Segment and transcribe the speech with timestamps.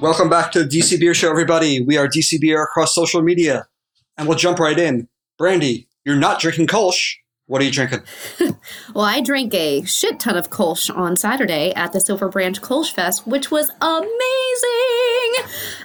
[0.00, 1.82] Welcome back to the DC Beer Show, everybody.
[1.82, 3.66] We are DC Beer across social media,
[4.16, 5.08] and we'll jump right in.
[5.36, 7.16] Brandy, you're not drinking Kolsch.
[7.46, 8.00] What are you drinking?
[8.94, 12.92] Well, I drank a shit ton of Kolsch on Saturday at the Silver Branch Kolsch
[12.92, 14.10] Fest, which was amazing.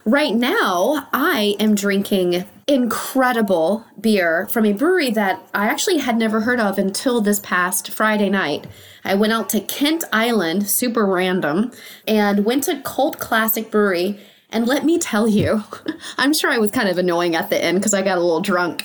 [0.05, 6.41] Right now, I am drinking incredible beer from a brewery that I actually had never
[6.41, 8.65] heard of until this past Friday night.
[9.05, 11.71] I went out to Kent Island, super random,
[12.07, 14.19] and went to Cult Classic Brewery.
[14.49, 15.63] And let me tell you,
[16.17, 18.41] I'm sure I was kind of annoying at the end because I got a little
[18.41, 18.83] drunk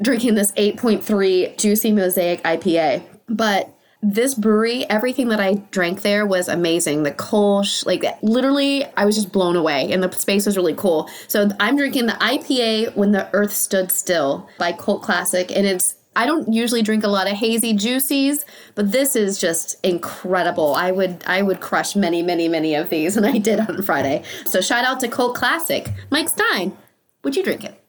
[0.00, 3.02] drinking this 8.3 Juicy Mosaic IPA.
[3.28, 7.04] But this brewery, everything that I drank there was amazing.
[7.04, 11.08] The Kolsch, like literally, I was just blown away, and the space was really cool.
[11.28, 15.94] So I'm drinking the IPA When the Earth Stood Still by Cult Classic, and it's
[16.14, 18.44] I don't usually drink a lot of hazy juicies,
[18.74, 20.74] but this is just incredible.
[20.74, 24.22] I would I would crush many many many of these, and I did on Friday.
[24.46, 26.76] So shout out to Cult Classic, Mike Stein.
[27.24, 27.82] Would you drink it?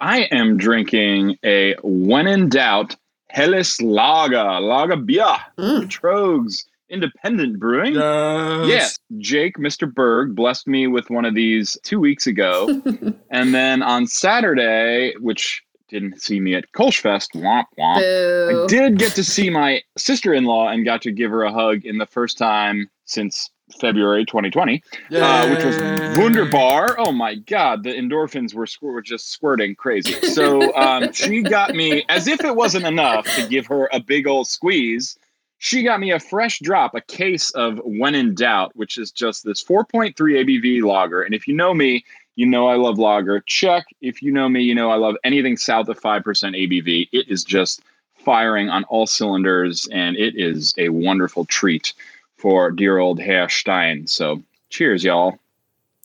[0.00, 2.96] I am drinking a when in doubt
[3.28, 5.86] Helles Lager, Lager Beer, Mm.
[5.88, 7.94] Troegs Independent Brewing.
[7.94, 9.92] Yes, Jake, Mr.
[9.92, 12.82] Berg, blessed me with one of these two weeks ago.
[13.30, 18.00] and then on Saturday, which didn't see me at Kolschfest, womp womp.
[18.00, 18.64] Boo.
[18.64, 21.52] I did get to see my sister in law and got to give her a
[21.52, 24.82] hug in the first time since February 2020,
[25.16, 25.76] uh, which was
[26.18, 26.96] wunderbar.
[26.98, 30.14] Oh my God, the endorphins were, squir- were just squirting crazy.
[30.28, 34.26] So um, she got me, as if it wasn't enough to give her a big
[34.26, 35.16] old squeeze,
[35.58, 39.44] she got me a fresh drop, a case of When in Doubt, which is just
[39.44, 41.22] this 4.3 ABV lager.
[41.22, 42.02] And if you know me,
[42.40, 43.40] you know I love lager.
[43.40, 43.84] Check.
[44.00, 47.10] If you know me, you know I love anything south of 5% ABV.
[47.12, 47.82] It is just
[48.14, 51.92] firing on all cylinders, and it is a wonderful treat
[52.38, 54.06] for dear old Herr Stein.
[54.06, 55.38] So cheers, y'all.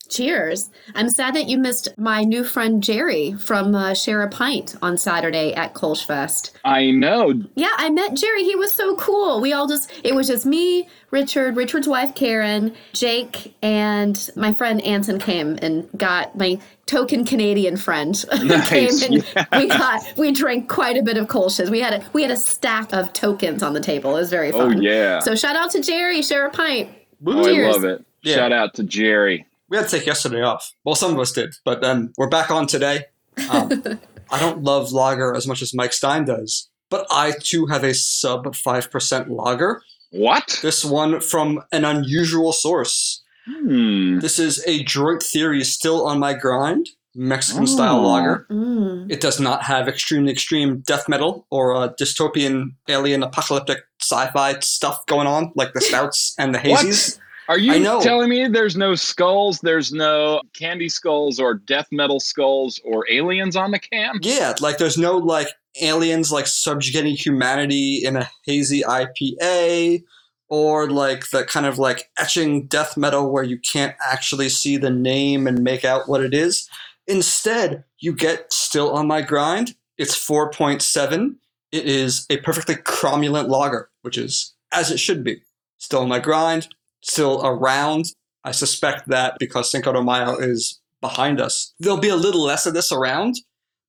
[0.09, 0.69] Cheers.
[0.93, 4.97] I'm sad that you missed my new friend Jerry from uh, Share a Pint on
[4.97, 6.57] Saturday at Kolsch Fest.
[6.63, 7.33] I know.
[7.55, 8.43] Yeah, I met Jerry.
[8.43, 9.41] He was so cool.
[9.41, 14.81] We all just, it was just me, Richard, Richard's wife Karen, Jake, and my friend
[14.81, 18.23] Anson came and got my token Canadian friend.
[18.45, 21.71] Nice, came and we got, we drank quite a bit of Kolsch's.
[21.71, 24.11] We had a, we had a stack of tokens on the table.
[24.15, 24.77] It was very fun.
[24.77, 25.19] Oh, yeah.
[25.19, 26.89] So shout out to Jerry, Share a Pint.
[27.25, 28.05] Oh, I love it.
[28.21, 28.35] Yeah.
[28.35, 29.45] Shout out to Jerry.
[29.69, 30.71] We had to take yesterday off.
[30.83, 33.05] Well, some of us did, but then we're back on today.
[33.49, 33.71] Um,
[34.31, 37.93] I don't love lager as much as Mike Stein does, but I too have a
[37.93, 39.81] sub 5% lager.
[40.11, 40.59] What?
[40.61, 43.23] This one from an unusual source.
[43.47, 44.19] Hmm.
[44.19, 48.07] This is Adroit Theory still on my grind, Mexican style Oh.
[48.07, 48.45] lager.
[48.49, 49.11] Mm.
[49.11, 55.05] It does not have extremely extreme death metal or uh, dystopian alien apocalyptic sci-fi stuff
[55.05, 57.19] going on like the stouts and the hazies.
[57.47, 62.79] Are you telling me there's no skulls, there's no candy skulls or death metal skulls
[62.83, 64.19] or aliens on the can?
[64.21, 65.49] Yeah, like there's no like
[65.81, 70.03] aliens like subjugating humanity in a hazy IPA
[70.47, 74.91] or like the kind of like etching death metal where you can't actually see the
[74.91, 76.69] name and make out what it is.
[77.07, 79.75] Instead, you get still on my grind.
[79.97, 81.35] It's 4.7.
[81.71, 85.41] It is a perfectly cromulent lager, which is as it should be.
[85.77, 86.67] Still on my grind,
[87.05, 88.05] still around.
[88.43, 92.65] I suspect that because Cinco de Mayo is behind us, there'll be a little less
[92.65, 93.35] of this around.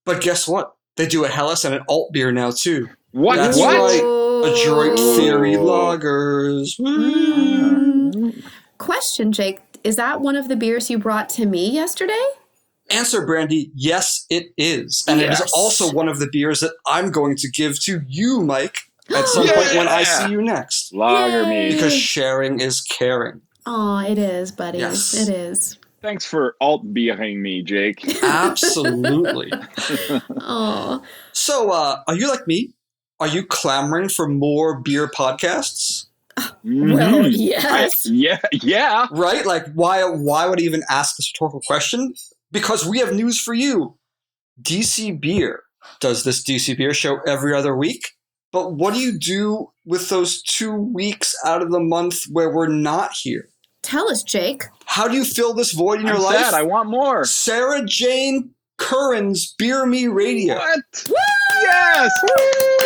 [0.05, 0.75] But guess what?
[0.97, 2.89] They do a Helles and an alt beer now too.
[3.11, 3.37] What?
[3.37, 3.77] That's what?
[3.77, 4.17] right.
[4.45, 5.61] Adroit Theory Ooh.
[5.61, 6.79] lagers.
[6.79, 8.43] Mm.
[8.79, 9.61] Question, Jake.
[9.83, 12.25] Is that one of the beers you brought to me yesterday?
[12.91, 13.71] Answer, Brandy.
[13.75, 17.51] Yes, it is, and it is also one of the beers that I'm going to
[17.51, 18.79] give to you, Mike,
[19.15, 20.95] at some point when I see you next.
[20.95, 21.69] Lager Yay.
[21.69, 21.75] me.
[21.75, 23.41] Because sharing is caring.
[23.67, 24.79] Oh, it is, buddy.
[24.79, 25.15] Yes.
[25.15, 25.79] It is.
[26.03, 28.05] Thanks for alt beering me, Jake.
[28.23, 29.51] Absolutely.
[30.49, 31.03] Oh,
[31.33, 32.73] so, uh, are you like me?
[33.19, 36.07] Are you clamoring for more beer podcasts?
[36.37, 37.31] well, Mhm.
[37.33, 38.07] yes.
[38.09, 39.09] Yeah, yeah.
[39.11, 39.45] Right?
[39.45, 40.05] Like, why?
[40.05, 42.15] Why would I even ask this rhetorical question?
[42.53, 43.97] Because we have news for you.
[44.63, 45.63] DC Beer
[46.01, 48.13] does this DC Beer show every other week.
[48.57, 52.69] But what do you do with those two weeks out of the month where we're
[52.69, 53.51] not here?
[53.83, 54.63] Tell us, Jake.
[54.87, 56.39] How do you fill this void in your I'm life?
[56.39, 56.55] sad.
[56.55, 57.27] I want more.
[57.27, 60.81] Sarah Jane Curran's Beer Me Radio What?
[61.61, 62.11] Yes.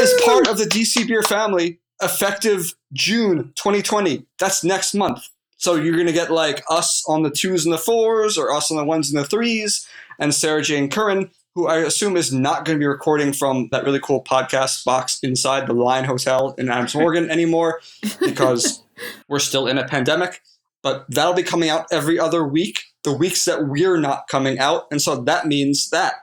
[0.01, 4.27] is part of the DC Beer family effective June 2020.
[4.41, 5.23] That's next month.
[5.59, 8.73] So you're going to get like us on the twos and the fours or us
[8.73, 9.87] on the ones and the threes
[10.19, 13.85] and Sarah Jane Curran, who I assume is not going to be recording from that
[13.85, 17.81] really cool podcast box inside the Line Hotel in Adams Morgan anymore
[18.21, 18.83] because
[19.29, 20.43] we're still in a pandemic.
[20.83, 22.81] But that'll be coming out every other week.
[23.03, 24.87] the weeks that we're not coming out.
[24.91, 26.15] And so that means that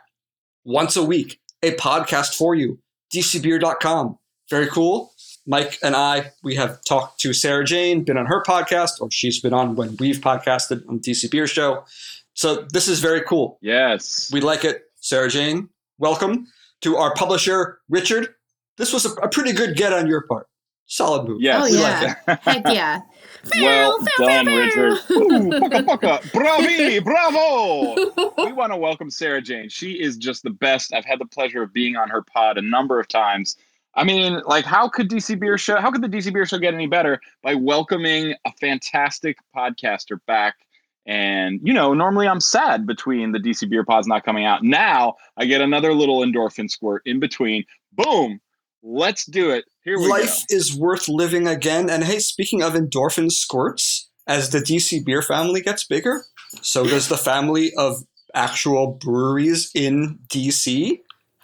[0.63, 2.79] once a week, a podcast for you,
[3.13, 4.17] dcbeer.com.
[4.49, 5.11] Very cool.
[5.45, 9.39] Mike and I, we have talked to Sarah Jane, been on her podcast, or she's
[9.39, 11.85] been on when we've podcasted on DC Beer Show.
[12.33, 13.57] So this is very cool.
[13.61, 14.29] Yes.
[14.31, 14.86] We like it.
[15.07, 15.69] Sarah Jane,
[15.99, 16.47] welcome.
[16.81, 18.35] To our publisher, Richard,
[18.75, 20.47] this was a, a pretty good get on your part.
[20.87, 21.41] Solid move.
[21.41, 21.61] Yes.
[21.61, 22.15] Oh, We yeah.
[22.27, 22.99] like Heck yeah.
[23.55, 24.97] Well Pew, pew, done, Richard.
[25.07, 25.15] pew.
[25.31, 26.31] Ooh, pucka, pucka.
[26.33, 27.95] Bravi, bravo.
[28.45, 29.69] We want to welcome Sarah Jane.
[29.69, 30.93] She is just the best.
[30.93, 33.55] I've had the pleasure of being on her pod a number of times.
[33.95, 36.73] I mean, like, how could DC Beer Show, how could the DC Beer Show get
[36.73, 40.55] any better by welcoming a fantastic podcaster back?
[41.07, 44.61] And, you know, normally I'm sad between the DC Beer pods not coming out.
[44.61, 47.63] Now I get another little endorphin squirt in between.
[47.93, 48.41] Boom.
[48.83, 49.65] Let's do it.
[49.83, 51.89] Here we Life is worth living again.
[51.89, 56.23] And hey, speaking of endorphin squirts, as the DC beer family gets bigger,
[56.61, 60.99] so does the family of actual breweries in DC.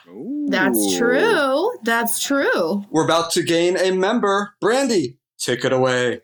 [0.06, 0.46] go.
[0.50, 1.72] That's true.
[1.84, 2.84] That's true.
[2.92, 4.54] We're about to gain a member.
[4.60, 6.22] Brandy, take it away.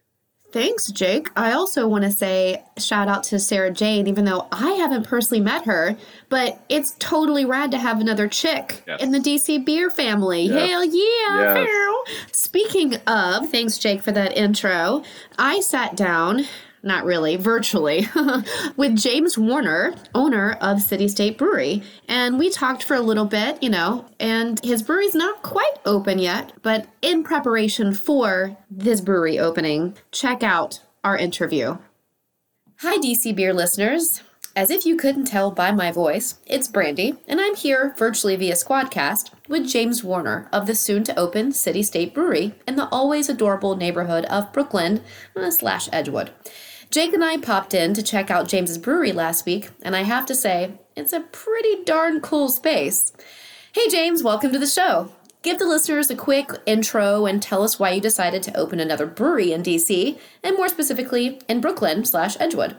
[0.52, 1.28] Thanks, Jake.
[1.36, 5.42] I also want to say shout out to Sarah Jane, even though I haven't personally
[5.44, 5.96] met her,
[6.30, 9.02] but it's totally rad to have another chick Yes.
[9.02, 10.44] in the DC beer family.
[10.44, 10.70] Yes.
[10.70, 11.64] Hell yeah.
[11.64, 12.28] Yes.
[12.32, 15.04] Speaking of, thanks, Jake, for that intro.
[15.38, 16.46] I sat down,
[16.84, 18.08] not really, virtually,
[18.78, 21.84] with James Warner, owner of City State Brewery.
[22.08, 26.20] And we talked for a little bit, you know, and his brewery's not quite open
[26.20, 31.78] yet, but in preparation for this brewery opening, check out our interview.
[32.78, 34.24] Hi, DC Beer listeners.
[34.56, 38.56] As if you couldn't tell by my voice, it's Brandy, and I'm here virtually via
[38.56, 43.30] Squadcast with James Warner of the soon to open City State Brewery in the always
[43.30, 45.02] adorable neighborhood of Brookland
[45.36, 46.32] uh, slash Edgewood.
[46.92, 50.26] Jake and I popped in to check out James's brewery last week, and I have
[50.26, 53.14] to say, it's a pretty darn cool space.
[53.74, 55.12] Hey, James, welcome to the show.
[55.44, 59.06] Give the listeners a quick intro and tell us why you decided to open another
[59.06, 62.76] brewery in DC, and more specifically in Brookland slash Edgewood.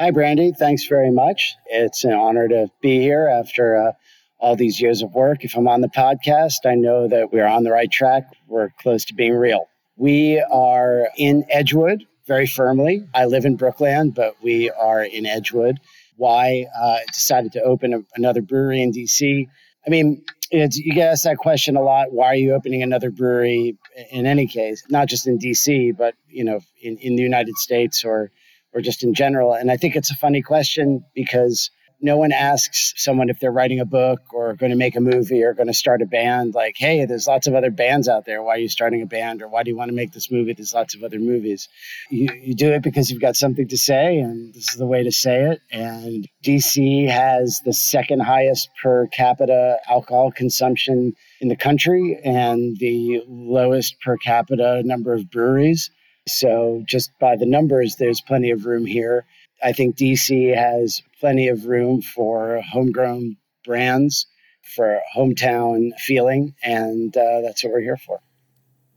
[0.00, 0.52] Hi, Brandy.
[0.52, 1.56] Thanks very much.
[1.66, 3.92] It's an honor to be here after uh,
[4.38, 5.44] all these years of work.
[5.44, 8.32] If I'm on the podcast, I know that we're on the right track.
[8.48, 9.68] We're close to being real.
[9.98, 13.06] We are in Edgewood very firmly.
[13.14, 15.78] I live in Brookland, but we are in Edgewood.
[16.16, 19.46] Why uh, decided to open a, another brewery in DC?
[19.86, 22.12] I mean, you get asked that question a lot.
[22.12, 23.76] Why are you opening another brewery?
[24.10, 28.04] In any case, not just in DC, but you know, in, in the United States
[28.04, 28.30] or
[28.72, 29.54] or just in general.
[29.54, 31.70] And I think it's a funny question because
[32.00, 35.42] no one asks someone if they're writing a book or going to make a movie
[35.42, 38.42] or going to start a band, like, hey, there's lots of other bands out there.
[38.42, 39.42] Why are you starting a band?
[39.42, 40.52] Or why do you want to make this movie?
[40.52, 41.68] There's lots of other movies.
[42.10, 45.02] You, you do it because you've got something to say, and this is the way
[45.02, 45.60] to say it.
[45.70, 53.22] And DC has the second highest per capita alcohol consumption in the country and the
[53.26, 55.90] lowest per capita number of breweries.
[56.28, 59.24] So, just by the numbers, there's plenty of room here.
[59.62, 64.26] I think DC has plenty of room for homegrown brands,
[64.74, 68.20] for hometown feeling, and uh, that's what we're here for.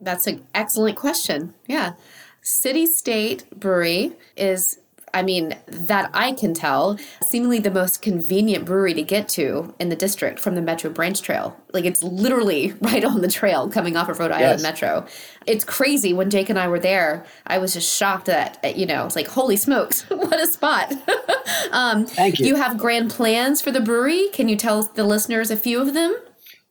[0.01, 1.54] That's an excellent question.
[1.68, 1.94] Yeah.
[2.42, 4.79] City State Brewery is,
[5.13, 9.89] I mean, that I can tell, seemingly the most convenient brewery to get to in
[9.89, 11.56] the district from the Metro Branch Trail.
[11.74, 14.63] Like it's literally right on the trail coming off of Rhode Island Yes.
[14.63, 15.06] Metro.
[15.46, 16.13] It's crazy.
[16.13, 19.16] When Jake and I were there, I was just shocked that, uh, you know, it's
[19.16, 20.92] like, holy smokes, what a spot.
[21.72, 22.48] um, Thank you.
[22.48, 24.30] you have grand plans for the brewery.
[24.34, 26.16] Can you tell the listeners a few of them?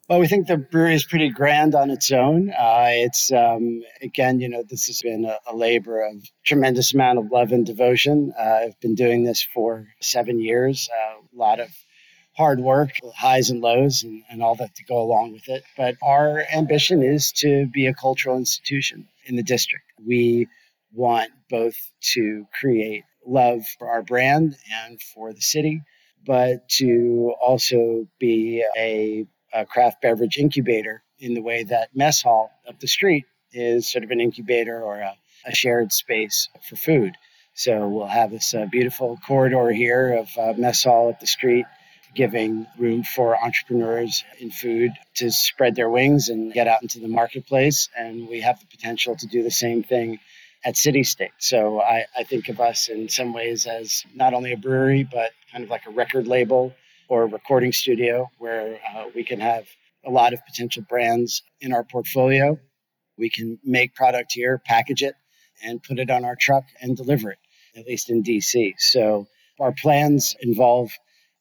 [0.08, 2.48] Well, we think the brewery is pretty grand on its own.
[2.48, 7.18] Uh, it's um, again, you know, this has been a, a labor of tremendous amount
[7.18, 8.32] of love and devotion.
[8.38, 10.88] Uh, I've been doing this for seven years.
[10.90, 11.68] Uh, a lot of
[12.34, 15.62] hard work, highs and lows, and, and all that to go along with it.
[15.76, 19.84] But our ambition is to be a cultural institution in the district.
[20.06, 20.48] We
[20.90, 21.76] want both
[22.14, 25.82] to create love for our brand and for the city,
[26.24, 32.50] but to also be a a craft beverage incubator in the way that Mess Hall
[32.68, 37.14] up the street is sort of an incubator or a, a shared space for food.
[37.54, 41.66] So we'll have this uh, beautiful corridor here of uh, Mess Hall up the street,
[42.14, 47.08] giving room for entrepreneurs in food to spread their wings and get out into the
[47.08, 47.88] marketplace.
[47.96, 50.20] And we have the potential to do the same thing
[50.64, 51.32] at City State.
[51.38, 55.32] So I, I think of us in some ways as not only a brewery, but
[55.50, 56.74] kind of like a record label
[57.08, 59.66] or recording studio where uh, we can have
[60.04, 62.58] a lot of potential brands in our portfolio.
[63.16, 65.14] We can make product here, package it,
[65.64, 67.38] and put it on our truck and deliver it.
[67.76, 68.74] at least in DC.
[68.78, 69.26] So
[69.60, 70.90] our plans involve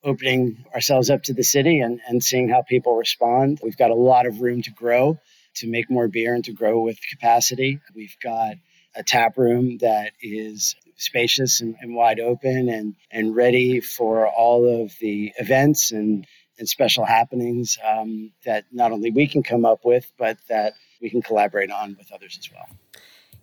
[0.03, 3.59] opening ourselves up to the city and, and seeing how people respond.
[3.63, 5.19] We've got a lot of room to grow,
[5.55, 7.79] to make more beer and to grow with capacity.
[7.95, 8.55] We've got
[8.95, 14.83] a tap room that is spacious and, and wide open and, and ready for all
[14.83, 16.25] of the events and,
[16.59, 21.09] and special happenings um, that not only we can come up with, but that we
[21.09, 22.67] can collaborate on with others as well.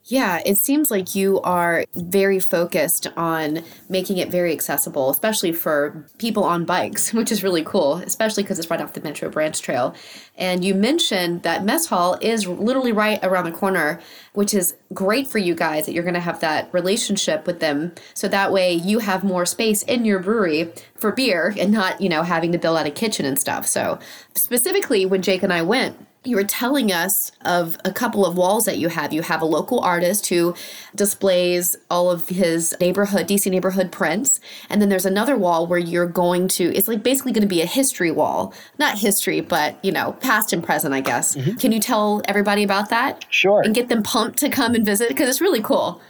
[0.07, 6.07] Yeah, it seems like you are very focused on making it very accessible, especially for
[6.19, 9.59] people on bikes, which is really cool, especially because it's right off the Metro Branch
[9.59, 9.95] Trail.
[10.37, 13.99] And you mentioned that Mess Hall is literally right around the corner,
[14.35, 17.95] which is great for you guys that you're going to have that relationship with them.
[18.13, 22.11] So that way you have more space in your brewery for beer and not, you
[22.11, 23.67] know, having to build out a kitchen and stuff.
[23.67, 23.99] So
[24.35, 28.65] specifically, when Jake and I went, you were telling us of a couple of walls
[28.65, 29.13] that you have.
[29.13, 30.55] You have a local artist who
[30.95, 34.41] displays all of his neighborhood, DC neighborhood prints.
[34.71, 37.61] And then there's another wall where you're going to, it's like basically going to be
[37.61, 38.55] a history wall.
[38.79, 41.37] Not history, but, you know, past and present, I guess.
[41.37, 41.57] Mm-hmm.
[41.57, 43.25] Can you tell everybody about that?
[43.29, 43.63] Sure.
[43.63, 45.09] And get them pumped to come and visit?
[45.09, 46.01] Because it's really cool.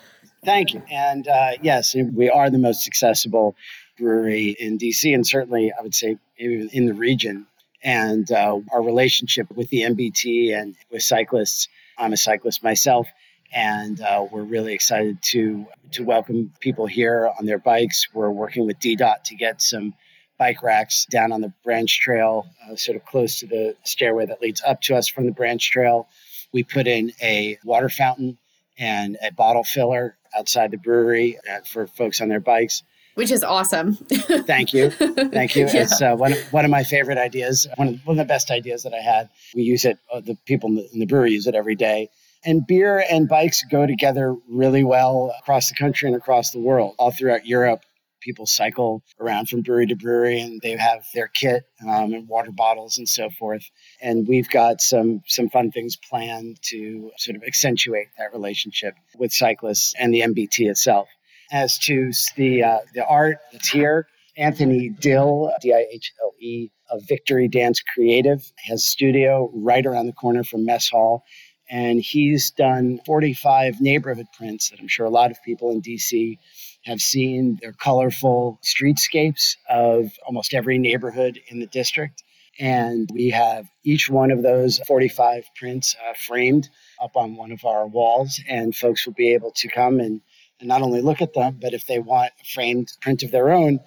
[0.45, 0.83] Thank you.
[0.91, 3.57] And uh, yes, we are the most accessible
[3.99, 7.47] brewery in DC, and certainly I would say in the region
[7.85, 11.69] and uh, our relationship with the MBT and with cyclists.
[11.99, 13.07] I'm a cyclist myself,
[13.53, 18.09] and uh, we're really excited to to welcome people here on their bikes.
[18.13, 19.95] We're working with DDOT to get some
[20.39, 24.43] bike racks down on the branch trail, uh, sort of close to the stairway that
[24.43, 26.09] leads up to us from the branch trail.
[26.53, 28.39] We put in a water fountain
[28.77, 32.83] and a bottle filler outside the brewery uh, for folks on their bikes
[33.15, 33.95] which is awesome.
[34.13, 34.91] Thank you.
[34.91, 35.67] Thank you.
[35.67, 35.83] yeah.
[35.83, 38.51] It's uh, one, of, one of my favorite ideas, one of, one of the best
[38.51, 39.31] ideas that I had.
[39.55, 42.09] We use it, uh, the people in the, in the brewery use it every day.
[42.45, 46.95] And beer and bikes go together really well across the country and across the world.
[46.99, 47.81] All throughout Europe,
[48.25, 52.51] people cycle around from brewery to brewery and they have their kit um, and water
[52.51, 53.65] bottles and so forth.
[54.01, 59.33] And we've got some some fun things planned to sort of accentuate that relationship with
[59.33, 61.09] cyclists and the MBT itself
[61.51, 64.07] as to the uh, the art that's here.
[64.37, 70.07] Anthony Dihle, D I H L E, of Victory Dance Creative, has studio right around
[70.07, 71.25] the corner from Mess Hall.
[71.71, 76.39] And he's done 45 neighborhood prints that I'm sure a lot of people in DC
[76.85, 77.59] have seen.
[77.61, 82.23] They're colorful streetscapes of almost every neighborhood in the district.
[82.61, 86.69] And we have each one of those 45 prints uh, framed
[87.03, 90.21] up on one of our walls, and folks will be able to come and
[90.65, 93.53] and not only look at them, but if they want a framed print of their
[93.53, 93.81] own,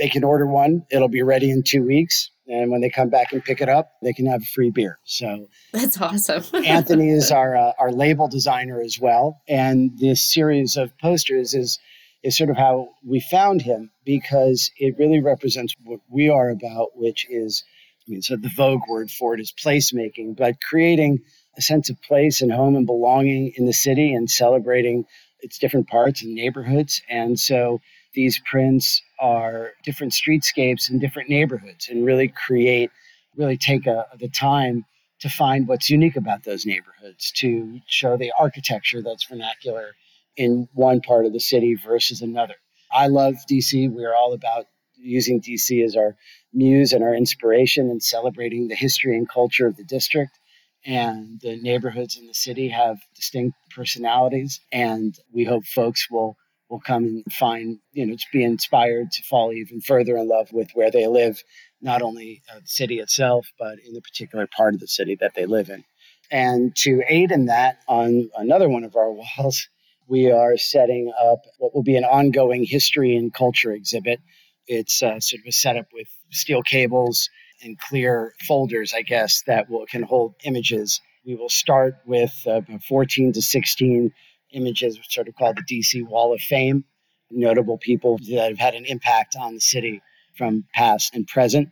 [0.00, 0.84] they can order one.
[0.90, 2.30] It'll be ready in two weeks.
[2.48, 4.98] And when they come back and pick it up, they can have free beer.
[5.04, 6.42] So that's awesome.
[6.64, 11.78] Anthony is our uh, our label designer as well, and this series of posters is
[12.24, 16.88] is sort of how we found him because it really represents what we are about,
[16.96, 17.62] which is,
[18.08, 21.20] I mean, so the vogue word for it is placemaking, but creating
[21.56, 25.04] a sense of place and home and belonging in the city and celebrating
[25.40, 27.02] its different parts and neighborhoods.
[27.08, 27.80] And so
[28.14, 32.90] these prints are different streetscapes in different neighborhoods and really create,
[33.36, 34.84] really take a, the time
[35.20, 39.92] to find what's unique about those neighborhoods, to show the architecture that's vernacular
[40.36, 42.54] in one part of the city versus another.
[42.92, 43.90] I love DC.
[43.90, 44.66] We're all about
[44.96, 46.16] using DC as our
[46.52, 50.38] muse and our inspiration and celebrating the history and culture of the district
[50.84, 56.36] and the neighborhoods in the city have distinct personalities and we hope folks will
[56.68, 60.52] will come and find you know to be inspired to fall even further in love
[60.52, 61.42] with where they live
[61.80, 65.34] not only uh, the city itself but in the particular part of the city that
[65.34, 65.84] they live in.
[66.30, 69.68] And to aid in that on another one of our walls
[70.06, 74.20] we are setting up what will be an ongoing history and culture exhibit.
[74.66, 77.28] It's uh, sort of a setup with steel cables
[77.62, 81.00] and clear folders, I guess, that will can hold images.
[81.26, 84.12] We will start with uh, 14 to 16
[84.52, 86.84] images, sort of called the DC Wall of Fame,
[87.30, 90.00] notable people that have had an impact on the city
[90.36, 91.68] from past and present.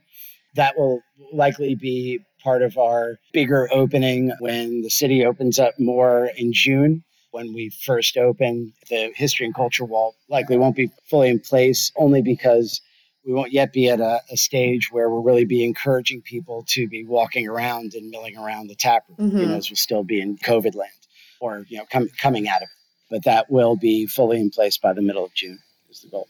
[0.54, 1.00] That will
[1.32, 7.02] likely be part of our bigger opening when the city opens up more in June.
[7.30, 11.92] When we first open, the history and culture wall likely won't be fully in place
[11.96, 12.80] only because
[13.26, 16.86] we won't yet be at a, a, stage where we'll really be encouraging people to
[16.86, 19.38] be walking around and milling around the tap room, mm-hmm.
[19.40, 20.92] you know, as we'll still be in COVID land
[21.40, 22.68] or, you know, com- coming out of it.
[23.10, 25.58] But that will be fully in place by the middle of June
[25.90, 26.28] is the goal.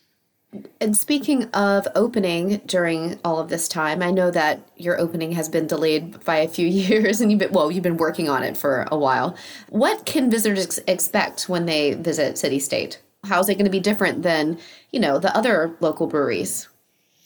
[0.80, 5.50] And speaking of opening during all of this time, I know that your opening has
[5.50, 8.56] been delayed by a few years and you've been, well, you've been working on it
[8.56, 9.36] for a while.
[9.68, 13.02] What can visitors expect when they visit City State?
[13.24, 14.58] How's it going to be different than,
[14.92, 16.68] you know, the other local breweries?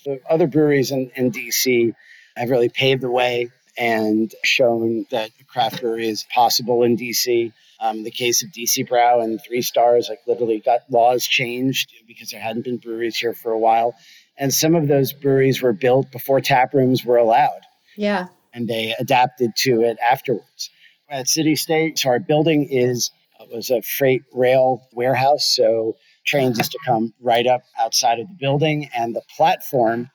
[0.05, 1.95] The other breweries in, in DC
[2.37, 7.53] have really paved the way and shown that craft brewery is possible in DC.
[7.83, 11.93] Um, in the case of DC Brau and Three Stars, like literally got laws changed
[12.07, 13.95] because there hadn't been breweries here for a while.
[14.37, 17.61] And some of those breweries were built before tap rooms were allowed.
[17.97, 18.27] Yeah.
[18.53, 20.71] And they adapted to it afterwards.
[21.09, 23.11] At City State, so our building is
[23.51, 25.55] was a freight rail warehouse.
[25.55, 30.11] So trains used to come right up outside of the building, and the platform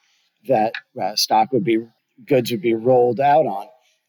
[0.48, 1.86] that uh, stock would be
[2.28, 3.68] goods would be rolled out on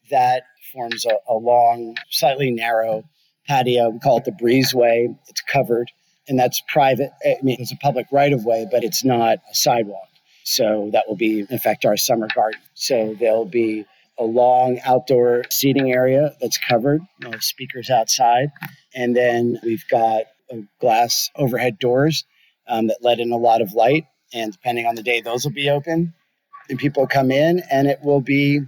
[0.09, 3.03] that forms a, a long, slightly narrow
[3.47, 3.89] patio.
[3.89, 5.17] We call it the breezeway.
[5.27, 5.91] It's covered,
[6.27, 7.11] and that's private.
[7.25, 10.07] I mean, it's a public right of way, but it's not a sidewalk.
[10.43, 12.61] So that will be, in effect, our summer garden.
[12.73, 13.85] So there'll be
[14.17, 18.51] a long outdoor seating area that's covered, you know, speakers outside.
[18.95, 20.23] And then we've got
[20.79, 22.25] glass overhead doors
[22.67, 24.05] um, that let in a lot of light.
[24.33, 26.13] And depending on the day, those will be open.
[26.69, 28.59] And people come in, and it will be,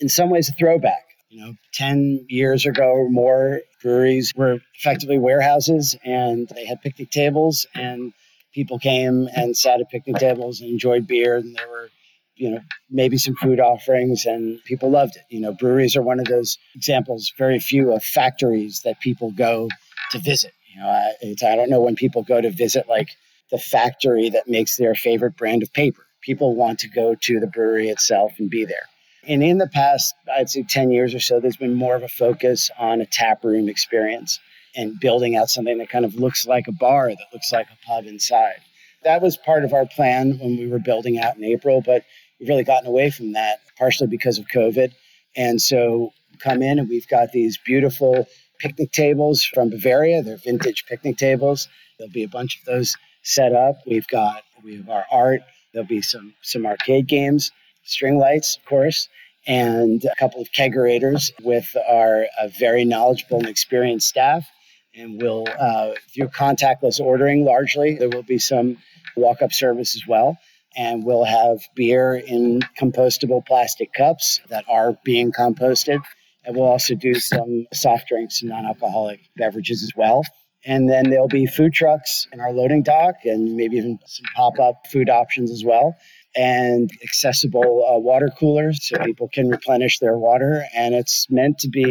[0.00, 1.04] in some ways, a throwback.
[1.28, 7.10] You know, 10 years ago or more, breweries were effectively warehouses and they had picnic
[7.10, 8.12] tables, and
[8.52, 11.36] people came and sat at picnic tables and enjoyed beer.
[11.36, 11.90] And there were
[12.38, 15.22] you know, maybe some food offerings, and people loved it.
[15.28, 19.68] You know, breweries are one of those examples, very few of factories that people go
[20.12, 20.52] to visit.
[20.78, 23.08] Know, I, I don't know when people go to visit like
[23.50, 26.04] the factory that makes their favorite brand of paper.
[26.20, 28.86] People want to go to the brewery itself and be there.
[29.26, 32.08] And in the past, I'd say 10 years or so, there's been more of a
[32.08, 34.38] focus on a tap room experience
[34.74, 37.86] and building out something that kind of looks like a bar, that looks like a
[37.86, 38.60] pub inside.
[39.04, 42.04] That was part of our plan when we were building out in April, but
[42.38, 44.92] we've really gotten away from that, partially because of COVID.
[45.36, 48.26] And so come in and we've got these beautiful
[48.58, 50.22] picnic tables from Bavaria.
[50.22, 51.68] They're vintage picnic tables.
[51.98, 53.76] There'll be a bunch of those set up.
[53.86, 55.40] We've got we have our art.
[55.72, 57.50] There'll be some some arcade games,
[57.84, 59.08] string lights, of course,
[59.46, 64.46] and a couple of kegerators with our uh, very knowledgeable and experienced staff.
[64.94, 67.96] And we'll uh, through contactless ordering largely.
[67.96, 68.78] There will be some
[69.16, 70.38] walk up service as well
[70.78, 76.00] and we'll have beer in compostable plastic cups that are being composted.
[76.48, 80.22] And we'll also do some soft drinks and non alcoholic beverages as well.
[80.64, 84.58] And then there'll be food trucks in our loading dock and maybe even some pop
[84.58, 85.94] up food options as well.
[86.34, 90.64] And accessible uh, water coolers so people can replenish their water.
[90.74, 91.84] And it's meant to be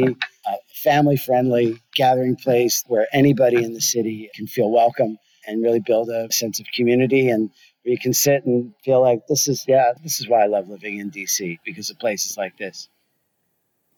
[0.47, 5.81] a family friendly gathering place where anybody in the city can feel welcome and really
[5.81, 7.51] build a sense of community and
[7.83, 10.67] where you can sit and feel like this is yeah this is why i love
[10.67, 12.89] living in dc because of places like this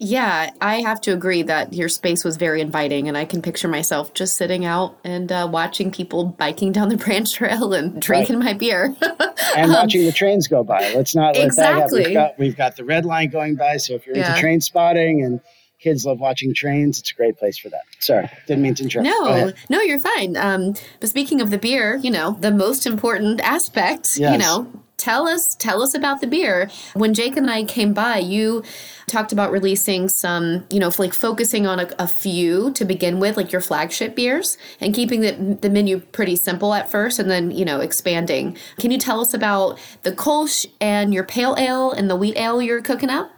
[0.02, 3.68] yeah, I have to agree that your space was very inviting, and I can picture
[3.68, 8.38] myself just sitting out and uh, watching people biking down the branch trail and drinking
[8.40, 8.46] right.
[8.46, 8.96] my beer
[9.58, 10.94] and watching the trains go by.
[10.94, 11.74] Let's not let exactly.
[11.74, 11.98] that happen.
[12.06, 14.30] We've got, we've got the red line going by, so if you're yeah.
[14.30, 15.42] into train spotting and
[15.80, 17.00] kids love watching trains.
[17.00, 17.82] It's a great place for that.
[18.00, 19.06] Sorry, didn't mean to interrupt.
[19.06, 20.38] No, no, you're fine.
[20.38, 24.32] Um, but speaking of the beer, you know, the most important aspect, yes.
[24.32, 26.70] you know, tell us tell us about the beer.
[26.94, 28.64] When Jake and I came by, you
[29.08, 33.38] talked about releasing some, you know, like focusing on a, a few to begin with,
[33.38, 37.52] like your flagship beers, and keeping the the menu pretty simple at first, and then
[37.52, 38.58] you know expanding.
[38.78, 42.62] Can you tell us about the Kolsch and your pale ale and the wheat ale
[42.62, 43.32] you're cooking up?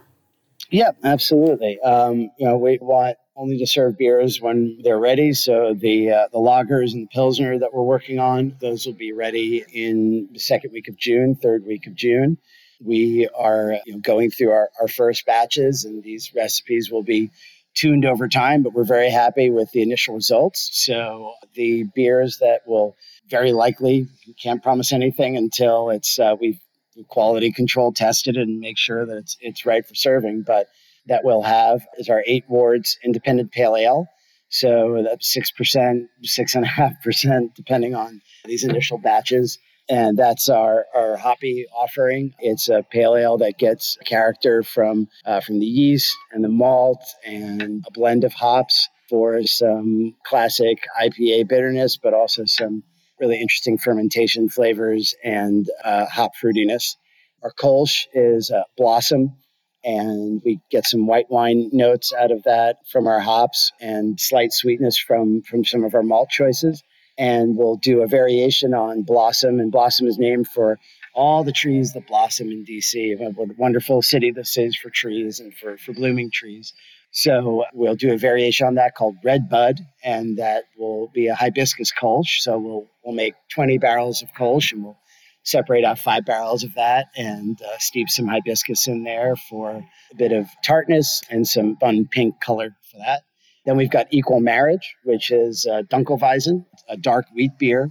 [0.70, 1.78] Yeah, absolutely.
[1.80, 5.32] Um, you know, we want only to serve beers when they're ready.
[5.32, 9.12] So the uh, the lagers and the pilsner that we're working on, those will be
[9.12, 12.38] ready in the second week of June, third week of June.
[12.84, 17.30] We are you know, going through our, our first batches, and these recipes will be
[17.74, 20.68] tuned over time, but we're very happy with the initial results.
[20.72, 22.96] So the beers that will
[23.28, 24.08] very likely
[24.42, 26.58] can't promise anything until it's uh, we've
[27.08, 30.42] quality control tested and make sure that it's it's right for serving.
[30.46, 30.66] But
[31.06, 34.06] that we'll have is our eight wards independent pale ale.
[34.48, 39.58] So that's six percent, six and a half percent, depending on these initial batches.
[39.88, 42.34] And that's our, our hoppy offering.
[42.38, 47.02] It's a pale ale that gets character from uh, from the yeast and the malt
[47.26, 52.82] and a blend of hops for some classic IPA bitterness, but also some
[53.20, 56.96] really interesting fermentation flavors and uh, hop fruitiness.
[57.42, 59.36] Our Kolsch is uh, blossom,
[59.84, 64.52] and we get some white wine notes out of that from our hops and slight
[64.52, 66.82] sweetness from from some of our malt choices.
[67.18, 70.78] And we'll do a variation on blossom, and blossom is named for
[71.14, 73.18] all the trees that blossom in DC.
[73.36, 76.72] What a wonderful city this is for trees and for, for blooming trees.
[77.10, 81.34] So we'll do a variation on that called Red Bud, and that will be a
[81.34, 82.40] hibiscus Kolsch.
[82.40, 84.98] So we'll we'll make 20 barrels of Kolsch, and we'll
[85.44, 90.16] separate out five barrels of that and uh, steep some hibiscus in there for a
[90.16, 93.22] bit of tartness and some fun pink color for that.
[93.64, 97.90] Then we've got Equal Marriage, which is uh, Dunkelweizen, a dark wheat beer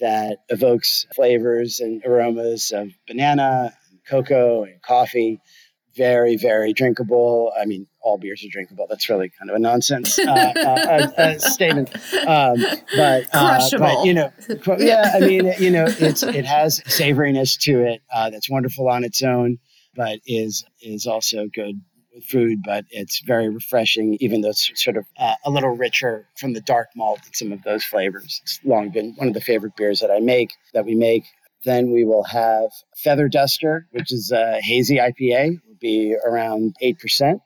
[0.00, 5.40] that evokes flavors and aromas of banana, and cocoa, and coffee.
[5.96, 7.52] Very, very drinkable.
[7.60, 8.86] I mean, all beers are drinkable.
[8.88, 11.94] That's really kind of a nonsense uh, uh, uh statement.
[12.26, 12.56] Um,
[12.96, 14.32] but, uh, but, you know,
[14.78, 19.04] yeah, I mean, you know, it's it has savoriness to it uh, that's wonderful on
[19.04, 19.58] its own,
[19.94, 21.80] but is is also good
[22.14, 26.26] with food, but it's very refreshing, even though it's sort of uh, a little richer
[26.36, 28.40] from the dark malt and some of those flavors.
[28.42, 31.24] It's long been one of the favorite beers that I make, that we make.
[31.64, 37.40] Then we will have Feather Duster, which is a hazy IPA, be around 8%.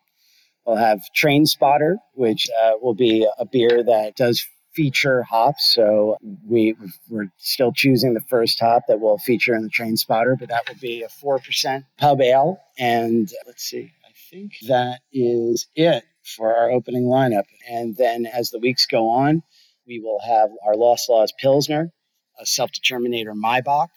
[0.64, 4.46] We'll have Train Spotter, which uh, will be a beer that does
[4.76, 5.72] feature hops.
[5.74, 6.76] So we
[7.08, 10.68] we're still choosing the first hop that will feature in the Train Spotter, but that
[10.68, 12.58] will be a four percent pub ale.
[12.78, 16.04] And let's see, I think that is it
[16.36, 17.44] for our opening lineup.
[17.68, 19.42] And then as the weeks go on,
[19.86, 21.90] we will have our Lost Laws Pilsner,
[22.38, 23.88] a Self Determinator Maibock,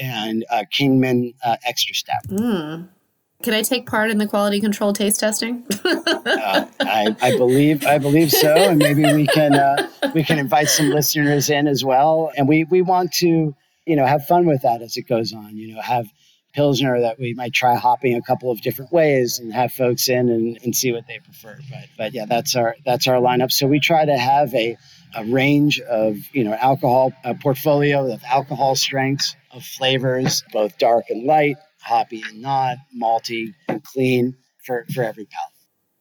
[0.00, 2.22] and a Kingman uh, Extra Step.
[2.28, 2.90] Mm.
[3.44, 5.64] Can I take part in the quality control taste testing?
[5.84, 10.68] uh, I, I, believe I believe so, and maybe we can uh, we can invite
[10.68, 12.32] some listeners in as well.
[12.36, 13.54] And we we want to
[13.86, 15.56] you know have fun with that as it goes on.
[15.56, 16.08] You know, have
[16.52, 20.28] pilsner that we might try hopping a couple of different ways and have folks in
[20.28, 21.56] and, and see what they prefer.
[21.70, 23.52] But but yeah, that's our that's our lineup.
[23.52, 24.76] So we try to have a,
[25.14, 31.24] a range of you know alcohol portfolio of alcohol strengths of flavors, both dark and
[31.24, 31.56] light,
[31.88, 35.52] hoppy and not, malty and clean for for every palate.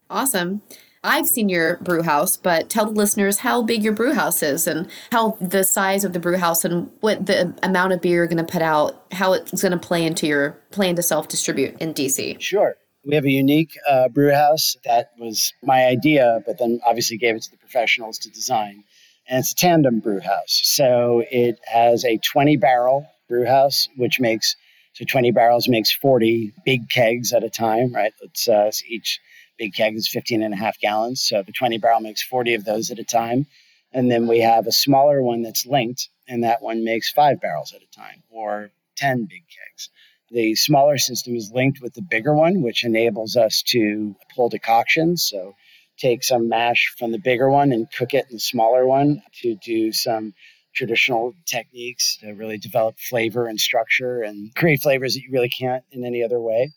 [0.10, 0.62] Awesome.
[1.04, 4.68] I've seen your brew house, but tell the listeners how big your brew house is
[4.68, 8.28] and how the size of the brew house and what the amount of beer you're
[8.28, 11.80] going to put out, how it's going to play into your plan to self distribute
[11.80, 12.40] in DC.
[12.42, 12.76] Sure.
[13.06, 17.36] We have a unique uh, brew house that was my idea, but then obviously gave
[17.36, 18.84] it to the professionals to design.
[19.30, 20.62] And it's a tandem brew house.
[20.64, 24.58] So it has a 20 barrel brew house, which makes
[24.98, 28.14] so 20 barrels makes 40 big kegs at a time, right?
[28.22, 29.20] It's uh, each
[29.56, 31.22] big keg is 15 and a half gallons.
[31.22, 33.46] So the 20 barrel makes 40 of those at a time.
[33.94, 37.76] And then we have a smaller one that's linked, and that one makes five barrels
[37.76, 39.90] at a time or 10 big kegs.
[40.32, 45.28] The smaller system is linked with the bigger one, which enables us to pull decoctions.
[45.30, 45.54] So
[46.00, 49.56] take some mash from the bigger one and cook it in the smaller one to
[49.64, 50.34] do some
[50.78, 55.84] traditional techniques to really develop flavor and structure and create flavors that you really can't
[55.92, 56.72] in any other way.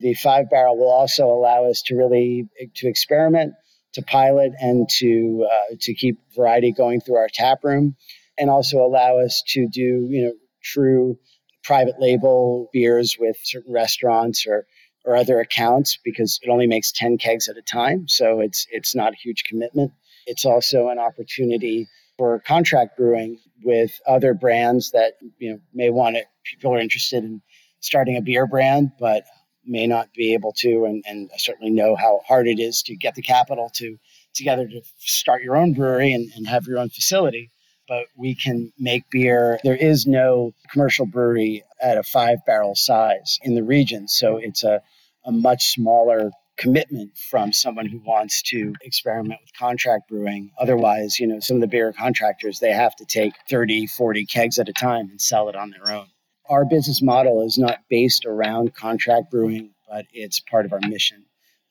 [0.00, 3.54] The five barrel will also allow us to really to experiment,
[3.92, 7.94] to pilot, and to uh, to keep variety going through our tap room,
[8.38, 10.32] and also allow us to do you know
[10.64, 11.18] true
[11.62, 14.66] private label beers with certain restaurants or
[15.04, 18.94] or other accounts because it only makes 10 kegs at a time so it's it's
[18.94, 19.92] not a huge commitment
[20.26, 21.88] it's also an opportunity
[22.18, 27.24] for contract brewing with other brands that you know may want it people are interested
[27.24, 27.40] in
[27.80, 29.24] starting a beer brand but
[29.64, 32.96] may not be able to, and, and I certainly know how hard it is to
[32.96, 33.98] get the capital to
[34.34, 37.50] together to start your own brewery and, and have your own facility.
[37.88, 39.58] But we can make beer.
[39.64, 44.08] There is no commercial brewery at a five barrel size in the region.
[44.08, 44.80] So it's a,
[45.24, 46.30] a much smaller
[46.62, 50.50] commitment from someone who wants to experiment with contract brewing.
[50.58, 54.58] Otherwise, you know, some of the beer contractors, they have to take 30, 40 kegs
[54.58, 56.06] at a time and sell it on their own
[56.52, 61.24] our business model is not based around contract brewing, but it's part of our mission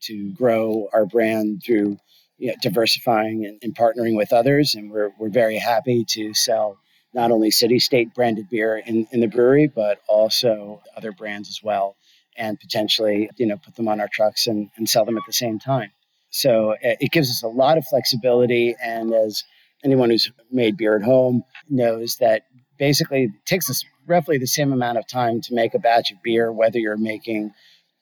[0.04, 1.98] to grow our brand through
[2.38, 4.74] you know, diversifying and, and, partnering with others.
[4.74, 6.80] And we're, we're very happy to sell
[7.14, 11.62] not only City State branded beer in, in the brewery, but also other brands as
[11.62, 11.96] well,
[12.38, 15.34] and potentially you know put them on our trucks and, and sell them at the
[15.34, 15.92] same time.
[16.32, 18.76] So uh, it gives us a lot of flexibility.
[18.82, 19.44] And as
[19.84, 22.44] anyone who's made beer at home knows that
[22.78, 26.22] basically it takes us roughly the same amount of time to make a batch of
[26.24, 27.52] beer, whether you're making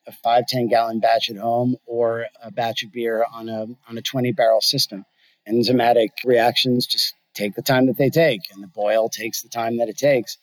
[0.07, 3.97] a five, 10 gallon batch at home or a batch of beer on a, on
[3.97, 5.05] a 20 barrel system.
[5.47, 9.77] Enzymatic reactions just take the time that they take, and the boil takes the time
[9.77, 10.37] that it takes.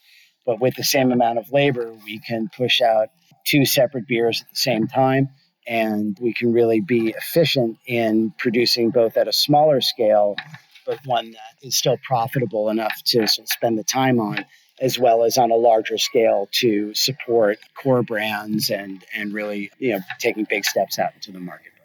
[0.44, 3.08] But with the same amount of labor, we can push out
[3.46, 5.30] two separate beers at the same time,
[5.66, 10.36] and we can really be efficient in producing both at a smaller scale
[10.86, 14.46] but one that is still profitable enough to spend the time on,
[14.80, 19.92] as well as on a larger scale to support core brands and and really you
[19.92, 21.75] know taking big steps out into the marketplace.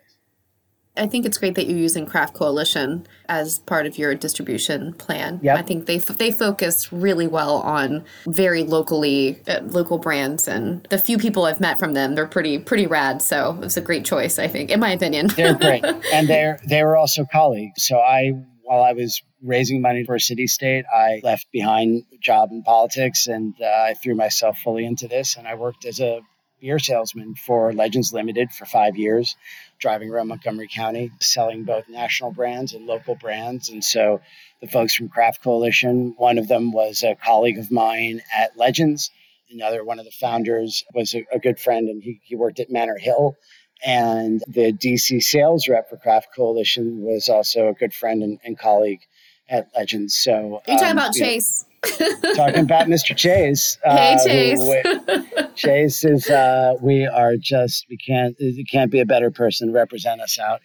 [0.97, 5.39] I think it's great that you're using Craft Coalition as part of your distribution plan.
[5.41, 5.57] Yep.
[5.57, 10.97] I think they they focus really well on very locally uh, local brands, and the
[10.97, 13.21] few people I've met from them, they're pretty pretty rad.
[13.21, 15.27] So it's a great choice, I think, in my opinion.
[15.27, 17.85] They're great, and they're they were also colleagues.
[17.85, 22.51] So I, while I was raising money for City State, I left behind a job
[22.51, 26.19] in politics, and uh, I threw myself fully into this, and I worked as a
[26.61, 29.35] beer salesman for Legends Limited for five years,
[29.81, 33.69] driving around Montgomery County, selling both national brands and local brands.
[33.69, 34.21] And so
[34.61, 39.09] the folks from Craft Coalition, one of them was a colleague of mine at Legends.
[39.49, 42.69] Another one of the founders was a, a good friend, and he, he worked at
[42.69, 43.35] Manor Hill.
[43.83, 48.57] And the DC sales rep for Craft Coalition was also a good friend and, and
[48.57, 49.01] colleague
[49.51, 50.15] at Legends.
[50.15, 51.65] So you talking um, about you know, Chase?
[52.35, 53.15] talking about Mr.
[53.15, 53.77] Chase.
[53.83, 55.55] Hey, uh, Chase.
[55.55, 56.29] Chase is.
[56.29, 57.85] Uh, we are just.
[57.89, 58.35] We can't.
[58.39, 60.61] It can't be a better person to represent us out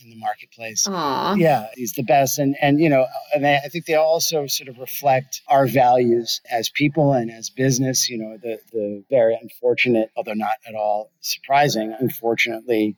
[0.00, 0.86] in, in the marketplace.
[0.86, 1.34] Aw.
[1.34, 4.68] Yeah, he's the best, and and you know, and I I think they also sort
[4.68, 8.08] of reflect our values as people and as business.
[8.08, 12.96] You know, the the very unfortunate, although not at all surprising, unfortunately,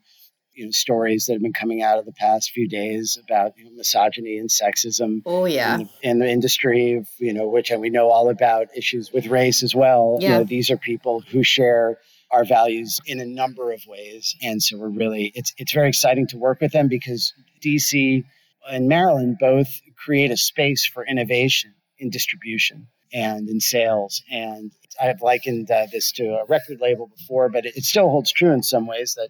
[0.53, 3.65] you know, stories that have been coming out of the past few days about you
[3.65, 5.73] know, misogyny and sexism Oh yeah.
[5.73, 9.27] in, the, in the industry, you know, which and we know all about issues with
[9.27, 10.17] race as well.
[10.21, 10.37] You Yeah.
[10.39, 11.97] know, these are people who share
[12.31, 16.27] our values in a number of ways, and so we're really it's it's very exciting
[16.27, 18.23] to work with them because DC
[18.69, 24.23] and Maryland both create a space for innovation in distribution and in sales.
[24.31, 28.09] And I have likened uh, this to a record label before, but it, it still
[28.09, 29.29] holds true in some ways that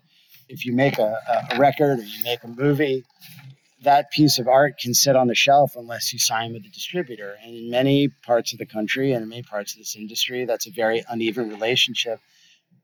[0.51, 1.17] if you make a,
[1.51, 3.03] a, record or you make a movie,
[3.83, 7.35] that piece of art can sit on the shelf unless you sign with a distributor.
[7.43, 10.67] And in many parts of the country and in many parts of this industry, that's
[10.67, 12.19] a very uneven relationship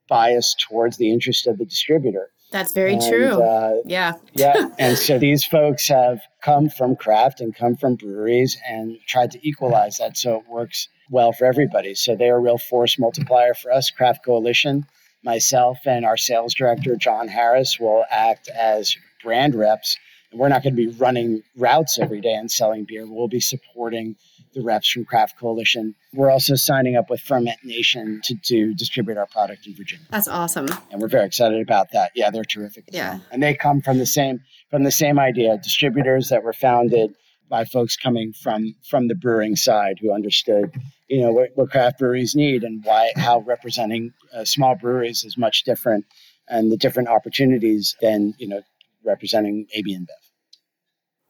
[0.08, 2.32] biased towards the interest of the distributor.
[2.52, 3.42] That's very And, true.
[3.42, 4.14] Uh, yeah.
[4.34, 4.70] yeah.
[4.80, 9.48] And so these folks have come from craft and come from breweries and tried to
[9.48, 11.94] equalize that so it works well for everybody.
[11.94, 13.90] So they're a real force multiplier for us.
[13.90, 14.86] Craft Coalition,
[15.24, 19.98] myself, and our sales director, John Harris, will act as brand reps.
[20.32, 23.06] And we're not going to be running routes every day and selling beer.
[23.08, 24.16] We'll be supporting
[24.54, 25.96] the reps from Craft Coalition.
[26.14, 30.28] We're also signing up with Ferment Nation to, to distribute our product in Virginia That's
[30.28, 30.68] awesome.
[30.92, 32.12] and we're very excited about that.
[32.16, 32.86] Yeah, they're terrific.
[32.92, 33.20] Yeah.
[33.32, 35.58] and they come from the same from the same idea.
[35.58, 37.14] Distributors that were founded
[37.50, 40.72] by folks coming from from the brewing side who understood,
[41.08, 45.38] you know, what, what craft breweries need and why how representing uh, small breweries is
[45.38, 46.06] much different
[46.48, 48.62] and the different opportunities than you know
[49.04, 50.27] representing AB InBev.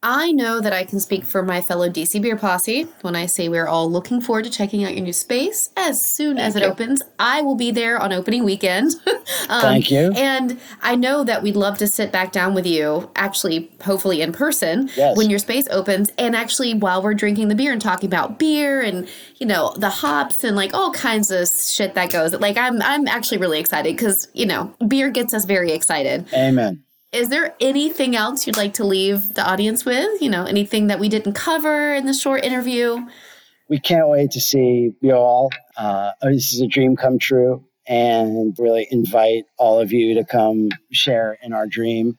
[0.04, 3.50] I know that I can speak for my fellow DC Beer Posse when I say
[3.50, 6.68] we're all looking forward to checking out your new space as soon as it you.
[6.70, 7.02] opens.
[7.18, 8.92] I will be there on opening weekend.
[9.50, 10.12] um, Thank you.
[10.16, 14.34] And I know that we'd love to sit back down with you, actually, hopefully in
[14.34, 15.18] person, Yes.
[15.18, 16.12] when your space opens.
[16.20, 19.90] And actually, while we're drinking the beer and talking about beer and, you know, the
[19.90, 22.34] hops and like all kinds of shit that goes.
[22.34, 26.28] Like, I'm, I'm actually really excited because, you know, beer gets us very excited.
[26.36, 26.84] Amen.
[27.12, 30.22] Is there anything else you'd like to leave the audience with?
[30.22, 33.06] You know, anything that we didn't cover in the short interview?
[33.70, 35.50] we can't wait to see you all.
[35.76, 40.70] Uh, this is a dream come true, and really invite all of you to come
[40.92, 42.18] share in our dream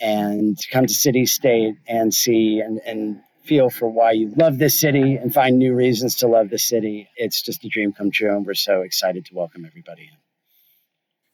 [0.00, 4.78] and come to City State and see and, and feel for why you love this
[4.78, 7.08] city and find new reasons to love the city.
[7.16, 10.27] It's just a dream come true, and we're so excited to welcome everybody in.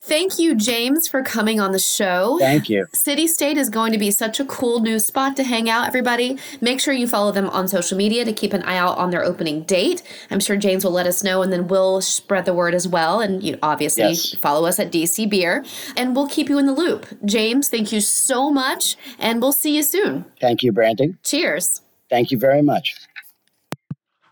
[0.06, 2.36] Thank you, James, for coming on the show.
[2.38, 2.86] Thank you.
[2.92, 6.36] City State is going to be such a cool new spot to hang out, everybody.
[6.60, 9.24] Make sure you follow them on social media to keep an eye out on their
[9.24, 10.02] opening date.
[10.30, 13.22] I'm sure James will let us know, and then we'll spread the word as well.
[13.22, 14.34] And you obviously Yes.
[14.34, 15.64] follow us at DC Beer,
[15.96, 17.06] and we'll keep you in the loop.
[17.24, 20.26] James, thank you so much, and we'll see you soon.
[20.38, 21.14] Thank you, Brandy.
[21.24, 21.80] Cheers.
[22.10, 22.94] Thank you very much.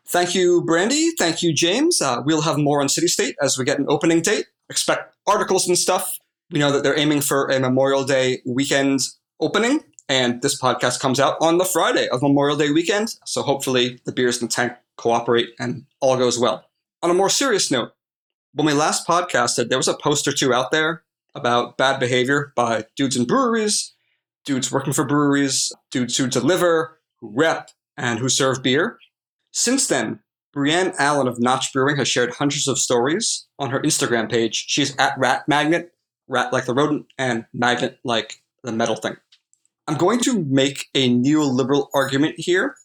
[0.06, 1.12] Thank you, Brandy.
[1.18, 2.02] Thank you, James.
[2.02, 4.44] Uh, we'll have more on City State as we get an opening date.
[4.72, 6.18] Expect articles and stuff.
[6.50, 9.00] We know that they're aiming for a Memorial Day weekend
[9.38, 13.14] opening, and this podcast comes out on the Friday of Memorial Day weekend.
[13.26, 16.64] So hopefully the beers in the tank cooperate and all goes well.
[17.02, 17.90] On a more serious note,
[18.54, 21.02] when we last podcasted, there was a post or two out there
[21.34, 23.92] about bad behavior by dudes in breweries,
[24.46, 28.98] dudes working for breweries, dudes who deliver, who rep, and who serve beer.
[29.50, 30.20] Since then,
[30.52, 34.66] Brienne Allen of Notch Brewing has shared hundreds of stories on her Instagram page.
[34.68, 35.92] She's at Rat Magnet,
[36.28, 39.16] rat like the rodent, and magnet like the metal thing.
[39.88, 42.76] I'm going to make a neoliberal argument here,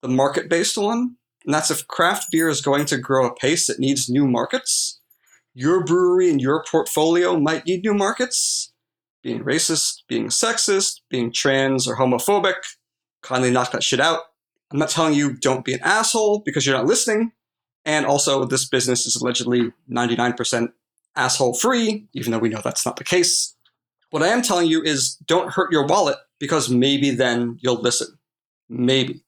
[0.00, 3.78] the market based one, and that's if craft beer is going to grow apace, it
[3.78, 5.00] needs new markets.
[5.54, 8.72] Your brewery and your portfolio might need new markets.
[9.22, 12.54] being racist, being sexist, being trans or homophobic,
[13.22, 14.20] kindly knock that shit out.
[14.70, 17.32] I'm not telling you don't be an asshole because you're not listening.
[17.84, 20.72] And also, this business is allegedly 99%
[21.16, 23.56] asshole free, even though we know that's not the case.
[24.10, 28.08] What I am telling you is don't hurt your wallet because maybe then you'll listen.
[28.68, 29.24] Maybe.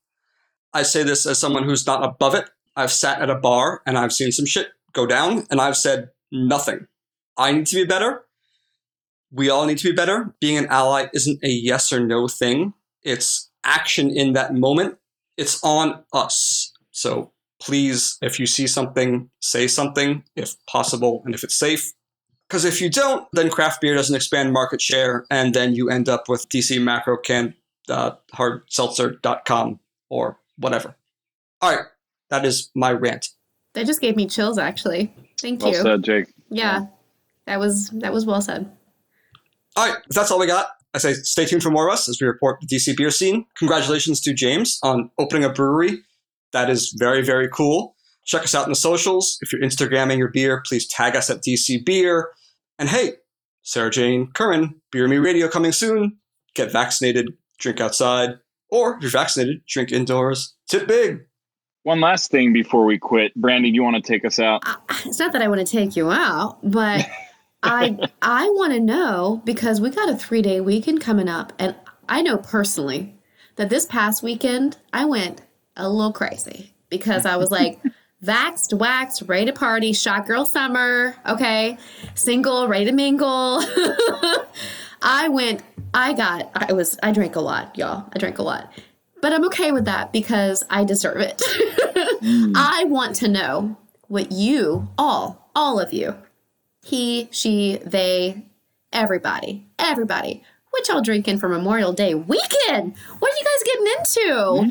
[0.73, 2.49] I say this as someone who's not above it.
[2.77, 6.11] I've sat at a bar and I've seen some shit go down and I've said
[6.31, 6.87] nothing.
[7.37, 8.25] I need to be better.
[9.33, 10.35] We all need to be better.
[10.41, 14.97] Being an ally isn't a yes or no thing, it's action in that moment.
[15.41, 16.73] It's on us.
[16.91, 21.93] So please, if you see something, say something if possible and if it's safe.
[22.47, 26.09] Because if you don't, then craft beer doesn't expand market share, and then you end
[26.09, 27.55] up with DC Macro Can
[27.89, 30.97] uh, hardseltzer.com or whatever.
[31.63, 31.87] All right,
[32.29, 33.29] that is my rant.
[33.75, 35.15] That just gave me chills, actually.
[35.41, 35.83] Thank Well you.
[35.83, 36.35] said, Jake.
[36.51, 36.87] Yeah,
[37.47, 38.71] that was that was well said.
[39.77, 40.69] All right, that's all we got.
[40.95, 43.47] I say stay tuned for more of us as we report the DC beer scene.
[43.59, 45.99] Congratulations to James on opening a brewery.
[46.53, 47.95] That is very, very cool.
[48.25, 49.39] Check us out in the socials.
[49.41, 52.31] If you're Instagramming your beer, please tag us at DC Beer.
[52.79, 53.15] And hey,
[53.63, 56.17] Sarah Jane Curran, Beer Me Radio coming soon.
[56.55, 58.31] Get vaccinated, drink outside,
[58.71, 60.55] or if you're vaccinated, drink indoors.
[60.69, 61.21] Tip big.
[61.85, 63.35] One last thing before we quit.
[63.35, 64.63] Brandy, do you want to take us out?
[64.65, 64.77] I,
[65.07, 67.09] it's not that I want to take you out, but
[67.63, 71.75] I I want to know because we got a three day weekend coming up, and
[72.09, 73.15] I know personally
[73.57, 75.43] that this past weekend I went
[75.77, 77.81] a little crazy because I was like.
[78.23, 81.79] Vaxxed, waxed, ready to party, shot girl summer, okay,
[82.15, 83.63] single, ready to mingle.
[85.03, 85.63] I went,
[85.95, 88.09] I got, I was, I drank a lot, y'all.
[88.13, 88.71] I drank a lot.
[89.23, 91.43] But I'm okay with that because I deserve it.
[92.21, 92.53] Mm.
[92.55, 96.15] I want to know what you, all, all of you,
[96.83, 98.43] he, she, they,
[98.93, 102.95] everybody, everybody, what y'all drinking for Memorial Day weekend?
[103.19, 104.21] What are you guys getting into?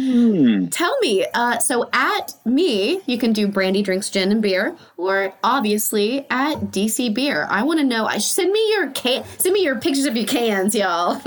[0.01, 0.71] Mm.
[0.71, 1.25] Tell me.
[1.33, 6.71] Uh, so at me, you can do Brandy drinks gin and beer, or obviously at
[6.71, 7.45] DC Beer.
[7.49, 8.05] I want to know.
[8.05, 9.25] I send me your can.
[9.39, 11.19] Send me your pictures of your cans, y'all.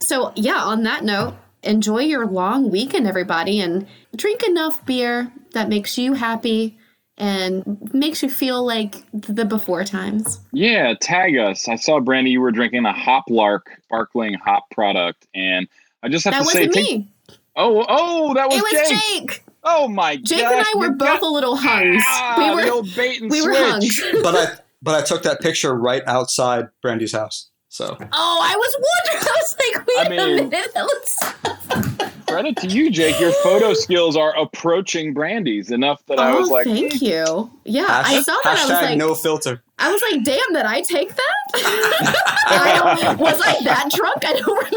[0.00, 0.62] so yeah.
[0.62, 6.12] On that note, enjoy your long weekend, everybody, and drink enough beer that makes you
[6.14, 6.78] happy
[7.18, 10.40] and makes you feel like the before times.
[10.52, 11.68] Yeah, tag us.
[11.68, 15.66] I saw Brandy, you were drinking a Hop Lark sparkling hop product, and
[16.02, 17.08] I just have That to say, wasn't take- me.
[17.56, 19.28] oh, oh, that was, It was Jake.
[19.30, 19.44] Jake.
[19.64, 22.00] Oh my god, Jake gosh, and I were both got- a little hung.
[22.04, 23.80] Ah, we were old bait and we were hung.
[24.22, 24.46] But I
[24.82, 27.48] but I took that picture right outside Brandy's house.
[27.68, 29.28] So Oh, I was wondering.
[29.28, 30.74] I was like, wait I a mean- minute.
[30.74, 32.05] That looks...
[32.36, 33.18] Credit to you, Jake.
[33.18, 37.04] Your photo skills are approaching Brandy's enough that I oh, was like, thank hmm.
[37.06, 37.50] you.
[37.64, 38.58] Yeah, I saw that.
[38.58, 39.62] I was like, no filter.
[39.78, 41.34] I was like, damn, did I take that?
[41.54, 44.22] I was I that drunk?
[44.22, 44.70] I don't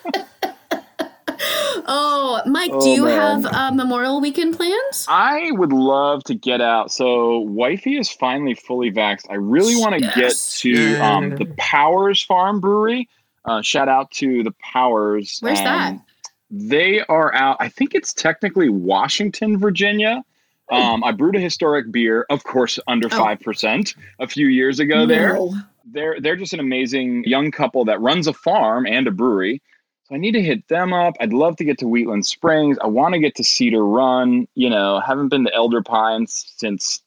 [1.38, 1.84] remember.
[1.86, 3.44] oh, Mike, do Oh, you man.
[3.44, 5.06] have uh, Memorial Weekend plans?
[5.08, 6.90] I would love to get out.
[6.90, 9.26] So, wifey is finally fully vaxxed.
[9.30, 10.60] I really want to Yes.
[10.60, 13.08] get to um, the Powers Farm Brewery.
[13.44, 15.38] Uh, shout out to the Powers.
[15.40, 15.98] Where's Um, that?
[16.50, 17.56] They are out.
[17.60, 20.22] I think it's technically Washington, Virginia.
[20.70, 23.16] Um, I brewed a historic beer, of course, under Oh.
[23.18, 25.04] five percent a few years ago.
[25.06, 25.36] There,
[25.84, 29.60] they're they're just an amazing young couple that runs a farm and a brewery.
[30.04, 31.14] So I need to hit them up.
[31.20, 32.78] I'd love to get to Wheatland Springs.
[32.82, 34.46] I want to get to Cedar Run.
[34.54, 37.00] You know, haven't been to Elder Pines since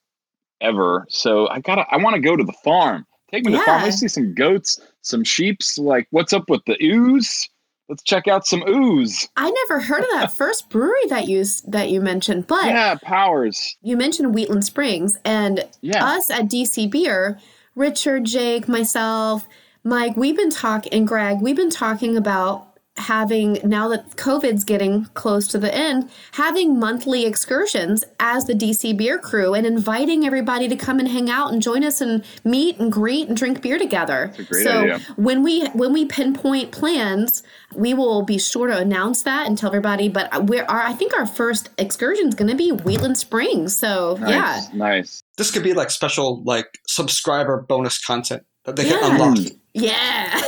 [0.60, 1.06] ever.
[1.10, 1.86] So I gotta.
[1.89, 3.06] I want to go to the farm.
[3.34, 3.80] Take me to the farm.
[3.80, 3.86] Yeah.
[3.86, 5.78] Let's see some goats, some sheep's.
[5.80, 7.50] Like, what's up with the ooze?
[7.89, 9.28] Let's check out some ooze.
[9.36, 13.76] I never heard of that first brewery that you that you mentioned, but Yeah, powers.
[13.82, 16.06] you mentioned Wheatland Springs and Yeah.
[16.06, 17.39] us at DC Beer,
[17.76, 19.48] Richard, Jake, myself,
[19.84, 25.06] Mike, we've been talking, and Greg, we've been talking about having, now that COVID's getting
[25.13, 30.67] close to the end, having monthly excursions as the DC Beer crew and inviting everybody
[30.67, 33.79] to come and hang out and join us and meet and greet and drink beer
[33.79, 34.31] together.
[34.52, 35.00] so idea.
[35.15, 37.44] when we when we pinpoint plans,
[37.75, 40.08] we will be sure to announce that and tell everybody.
[40.08, 43.75] But we're our I think our first excursion is going to be Wheatland Springs.
[43.75, 44.73] So yeah, Nice.
[44.73, 45.23] Nice.
[45.37, 49.37] This could be like special like subscriber bonus content that they can unlock.
[49.37, 49.46] Hmm.
[49.73, 50.41] yeah.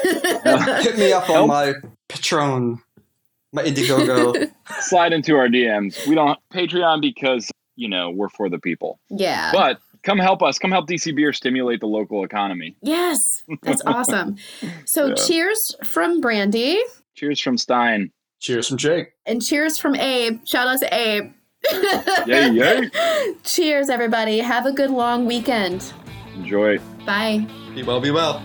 [0.82, 1.44] Hit me up Help.
[1.44, 1.74] on my
[2.10, 2.80] Patreon,
[3.54, 4.52] my Indiegogo.
[4.80, 6.06] Slide into our DMs.
[6.08, 9.00] We don't Patreon because you know we're for the people.
[9.10, 9.52] yeah.
[9.52, 10.60] But come help us.
[10.60, 12.76] Come help DC Beer stimulate the local economy.
[12.82, 14.38] yes, that's awesome.
[14.86, 15.14] So Yeah.
[15.16, 16.80] cheers from Brandy
[17.16, 18.12] Cheers from Stein.
[18.40, 19.14] Cheers from Jake.
[19.26, 20.46] and cheers from Abe.
[20.46, 21.32] Shout out to Abe.
[22.28, 22.90] Yay, yay.
[23.44, 24.38] Cheers, everybody.
[24.40, 25.92] Have a good long weekend.
[26.36, 26.78] Enjoy.
[27.06, 27.48] Bye.
[27.74, 28.44] Be well, be well.